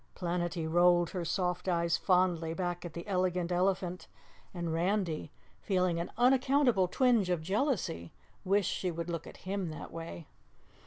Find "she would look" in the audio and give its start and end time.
8.73-9.27